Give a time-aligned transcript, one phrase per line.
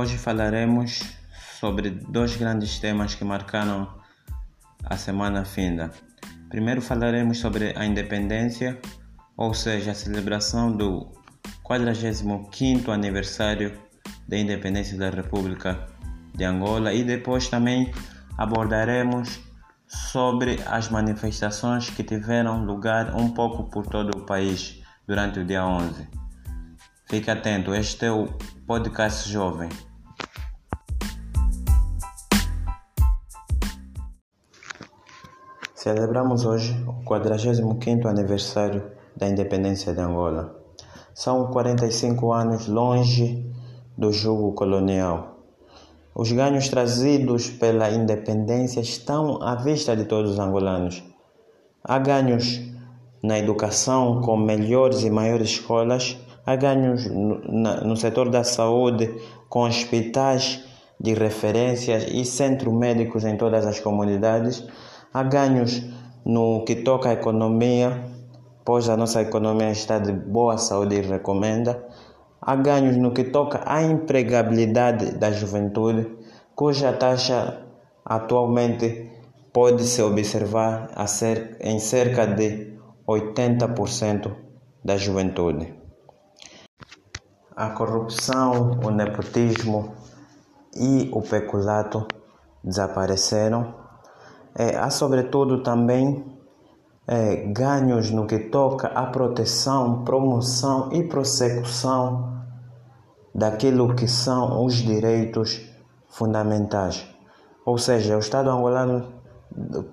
[0.00, 1.02] Hoje falaremos
[1.58, 3.98] sobre dois grandes temas que marcaram
[4.84, 5.90] a semana finda.
[6.48, 8.78] Primeiro falaremos sobre a independência,
[9.36, 11.08] ou seja, a celebração do
[11.68, 13.76] 45º aniversário
[14.28, 15.88] da independência da República
[16.32, 17.92] de Angola e depois também
[18.36, 19.40] abordaremos
[19.88, 25.66] sobre as manifestações que tiveram lugar um pouco por todo o país durante o dia
[25.66, 26.06] 11.
[27.06, 28.28] Fique atento, este é o
[28.64, 29.68] podcast jovem.
[35.78, 38.82] Celebramos hoje o 45º aniversário
[39.16, 40.56] da independência de Angola.
[41.14, 43.48] São 45 anos longe
[43.96, 45.38] do jugo colonial.
[46.12, 51.00] Os ganhos trazidos pela independência estão à vista de todos os angolanos.
[51.84, 52.60] Há ganhos
[53.22, 57.38] na educação com melhores e maiores escolas, há ganhos no,
[57.84, 59.14] no setor da saúde
[59.48, 60.60] com hospitais
[60.98, 64.66] de referências e centros médicos em todas as comunidades,
[65.18, 65.82] há ganhos
[66.24, 68.04] no que toca à economia,
[68.64, 71.86] pois a nossa economia está de boa saúde e recomenda,
[72.40, 76.02] há ganhos no que toca à empregabilidade da juventude,
[76.54, 77.66] cuja taxa
[78.04, 79.10] atualmente
[79.52, 80.90] pode-se observar
[81.60, 84.34] em cerca de 80%
[84.84, 85.78] da juventude
[87.58, 89.92] a corrupção, o nepotismo
[90.76, 92.06] e o peculato
[92.62, 93.87] desapareceram.
[94.58, 96.24] É, há, sobretudo, também
[97.06, 102.42] é, ganhos no que toca à proteção, promoção e prossecução
[103.32, 105.64] daquilo que são os direitos
[106.08, 107.06] fundamentais.
[107.64, 109.12] Ou seja, o Estado angolano,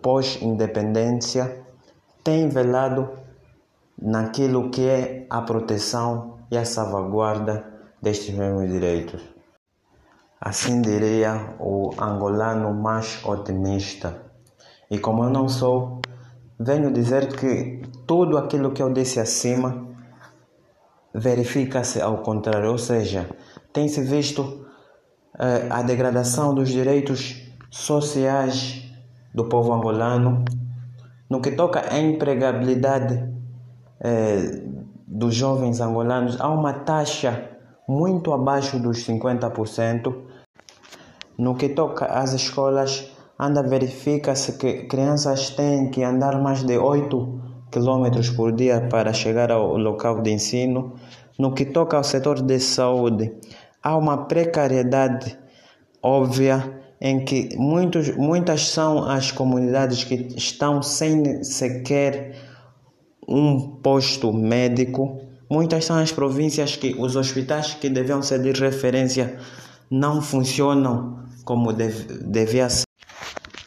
[0.00, 1.62] pós-independência,
[2.22, 3.10] tem velado
[4.00, 7.64] naquilo que é a proteção e a salvaguarda
[8.00, 9.22] destes mesmos direitos.
[10.40, 14.33] Assim diria o angolano mais otimista.
[14.90, 16.00] E como eu não sou,
[16.58, 19.86] venho dizer que tudo aquilo que eu disse acima
[21.14, 23.28] verifica-se ao contrário, ou seja,
[23.72, 24.66] tem-se visto
[25.38, 28.84] eh, a degradação dos direitos sociais
[29.32, 30.44] do povo angolano
[31.30, 33.32] no que toca à empregabilidade
[34.00, 34.62] eh,
[35.06, 37.50] dos jovens angolanos há uma taxa
[37.88, 40.14] muito abaixo dos 50%.
[41.36, 47.40] No que toca às escolas, anda verifica-se que crianças têm que andar mais de 8
[47.70, 50.94] km por dia para chegar ao local de ensino.
[51.38, 53.32] No que toca ao setor de saúde,
[53.82, 55.36] há uma precariedade
[56.00, 62.36] óbvia em que muitos, muitas são as comunidades que estão sem sequer
[63.28, 65.20] um posto médico.
[65.50, 69.38] Muitas são as províncias que os hospitais que deviam ser de referência
[69.90, 72.83] não funcionam como deve, devia ser.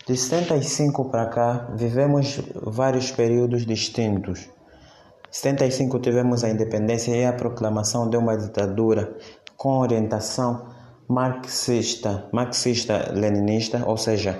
[0.07, 4.39] De 75 para cá, vivemos vários períodos distintos.
[4.39, 9.17] Em 75 tivemos a independência e a proclamação de uma ditadura
[9.57, 10.67] com orientação
[11.09, 14.39] marxista, marxista-leninista, ou seja,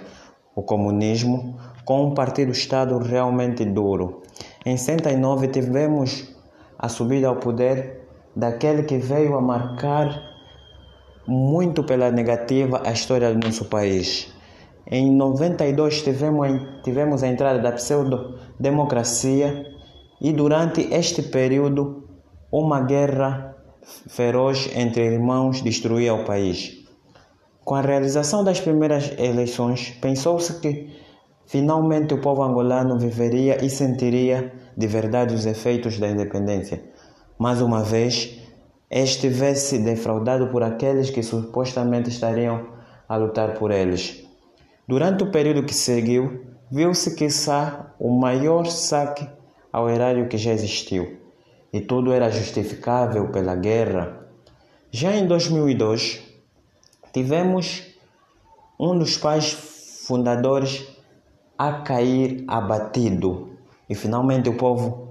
[0.56, 4.22] o comunismo, com um partido-estado realmente duro.
[4.66, 6.34] Em 69 tivemos
[6.80, 10.18] a subida ao poder daquele que veio a marcar
[11.28, 14.37] muito pela negativa a história do nosso país.
[14.90, 16.48] Em 92 tivemos,
[16.84, 19.66] tivemos a entrada da pseudo-democracia
[20.22, 22.08] e durante este período
[22.52, 23.56] uma guerra
[24.08, 26.86] feroz entre irmãos destruía o país.
[27.64, 30.90] Com a realização das primeiras eleições, pensou-se que
[31.48, 36.84] Finalmente o povo angolano viveria e sentiria de verdade os efeitos da independência.
[37.40, 38.38] Mais uma vez,
[38.92, 42.68] estivesse defraudado por aqueles que supostamente estariam
[43.08, 44.27] a lutar por eles.
[44.88, 49.28] Durante o período que seguiu, viu-se quiçá o maior saque
[49.70, 51.18] ao erário que já existiu,
[51.74, 54.26] e tudo era justificável pela guerra.
[54.90, 56.24] Já em 2002,
[57.12, 57.84] tivemos
[58.80, 59.52] um dos pais
[60.08, 60.88] fundadores
[61.58, 63.58] a cair abatido.
[63.90, 65.10] E finalmente o povo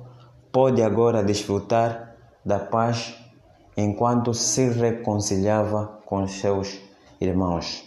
[0.51, 3.15] pode agora desfrutar da paz
[3.77, 6.79] enquanto se reconciliava com seus
[7.21, 7.86] irmãos.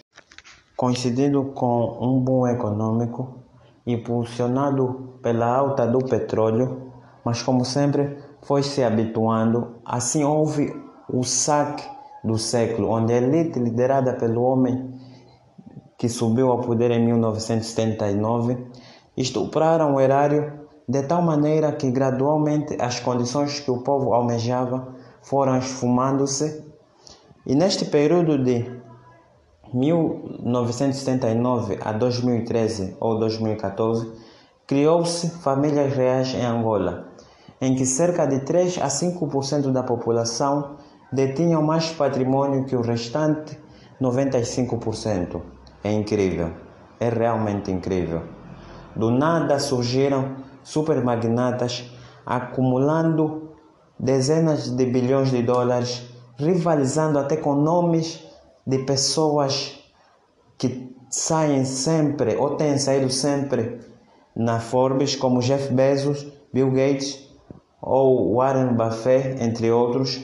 [0.80, 3.42] Coincidindo com um boom econômico
[3.86, 6.90] impulsionado pela alta do petróleo,
[7.22, 10.74] mas como sempre foi se habituando, assim houve
[11.06, 11.86] o saque
[12.24, 14.94] do século, onde a elite liderada pelo homem
[15.98, 18.56] que subiu ao poder em 1979,
[19.14, 25.58] estupraram o erário de tal maneira que gradualmente as condições que o povo almejava foram
[25.58, 26.64] esfumando-se.
[27.46, 28.79] E neste período de
[29.72, 34.12] 1979 a 2013 ou 2014,
[34.66, 37.08] criou-se famílias reais em Angola,
[37.60, 40.76] em que cerca de 3 a 5% da população
[41.12, 43.58] detinham mais patrimônio que o restante
[44.00, 45.40] 95%.
[45.82, 46.50] É incrível,
[46.98, 48.22] é realmente incrível.
[48.94, 51.90] Do nada surgiram supermagnatas
[52.24, 53.50] acumulando
[53.98, 56.02] dezenas de bilhões de dólares,
[56.36, 58.29] rivalizando até com nomes
[58.66, 59.78] de pessoas
[60.58, 63.80] que saem sempre ou têm saído sempre
[64.34, 67.28] na Forbes, como Jeff Bezos, Bill Gates
[67.80, 70.20] ou Warren Buffett, entre outros.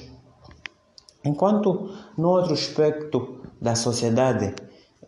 [1.25, 4.55] Enquanto no outro aspecto da sociedade,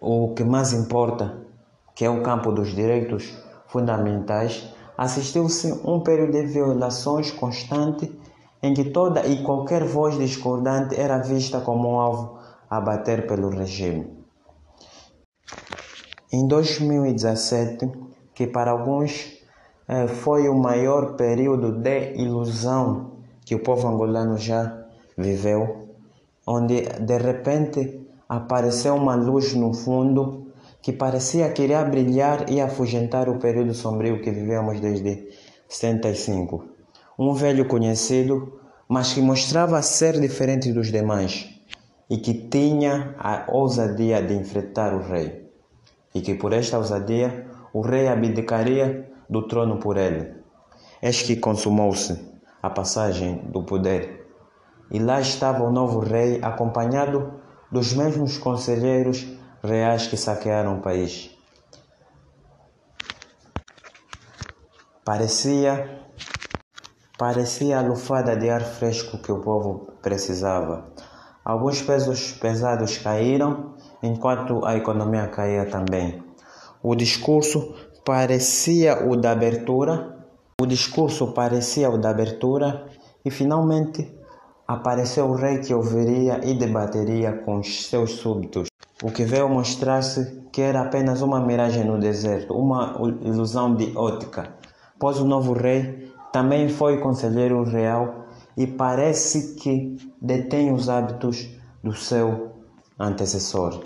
[0.01, 1.47] o que mais importa,
[1.95, 3.37] que é o campo dos direitos
[3.67, 4.67] fundamentais,
[4.97, 8.11] assistiu-se um período de violações constante
[8.63, 12.38] em que toda e qualquer voz discordante era vista como um alvo
[12.71, 14.07] a bater pelo regime.
[16.31, 17.91] Em 2017,
[18.35, 19.39] que para alguns
[19.89, 23.13] eh, foi o maior período de ilusão
[23.45, 24.85] que o povo angolano já
[25.17, 25.89] viveu,
[26.47, 33.39] onde de repente apareceu uma luz no fundo que parecia querer brilhar e afugentar o
[33.39, 35.29] período sombrio que vivemos desde
[35.67, 36.65] 75.
[37.19, 41.58] Um velho conhecido, mas que mostrava ser diferente dos demais
[42.09, 45.51] e que tinha a ousadia de enfrentar o rei,
[46.15, 50.35] e que por esta ousadia o rei abdicaria do trono por ele.
[51.03, 52.19] Eis que consumou-se
[52.63, 54.27] a passagem do poder,
[54.91, 57.35] e lá estava o novo rei acompanhado
[57.71, 59.27] dos mesmos conselheiros
[59.63, 61.31] reais que saquearam o país.
[65.05, 65.99] Parecia
[67.19, 70.93] parecia a lufada de ar fresco que o povo precisava.
[71.49, 73.73] Alguns pesos pesados caíram,
[74.03, 76.23] enquanto a economia caía também.
[76.83, 77.75] O discurso
[78.05, 80.15] parecia o da abertura,
[80.61, 82.85] o discurso parecia o da abertura
[83.25, 84.15] e finalmente
[84.67, 88.69] apareceu o rei que ouviria e debateria com os seus súbitos.
[89.03, 94.51] O que veio mostrar-se que era apenas uma miragem no deserto, uma ilusão de ótica,
[94.99, 98.18] pois o novo rei também foi conselheiro real
[98.59, 101.49] e parece que detém os hábitos
[101.83, 102.57] do seu
[102.99, 103.81] antecessor.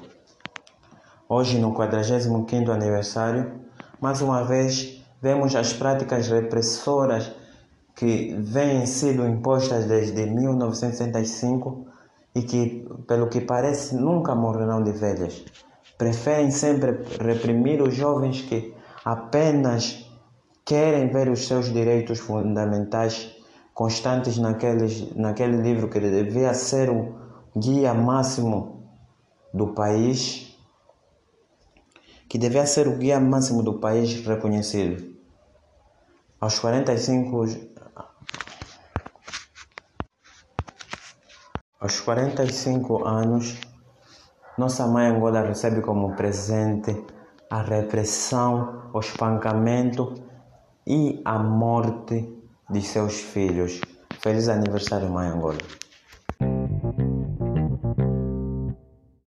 [1.28, 3.52] Hoje, no 45º aniversário,
[4.00, 7.30] mais uma vez vemos as práticas repressoras
[7.94, 11.86] que vêm sido impostas desde 1965
[12.34, 15.44] e que, pelo que parece, nunca morrerão de velhas.
[15.98, 20.10] Preferem sempre reprimir os jovens que apenas
[20.64, 23.41] querem ver os seus direitos fundamentais
[23.74, 27.14] constantes naqueles, naquele livro que devia ser o
[27.56, 28.88] guia máximo
[29.52, 30.56] do país,
[32.28, 35.12] que devia ser o guia máximo do país reconhecido.
[36.40, 37.72] Aos 45
[41.80, 43.58] aos 45 anos,
[44.56, 47.04] nossa mãe Angola recebe como presente
[47.50, 50.14] a repressão, o espancamento
[50.86, 53.80] e a morte de seus filhos.
[54.20, 55.58] Feliz aniversário, Mãe Angola.